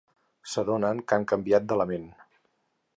[0.53, 2.11] S'adonen que han canviat d'element.